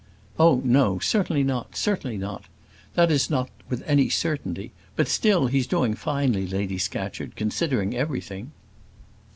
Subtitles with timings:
[0.39, 2.45] "Oh, no, certainly not, certainly not
[2.95, 8.51] that is not with any certainty; but still he's doing finely, Lady Scatcherd, considering everything."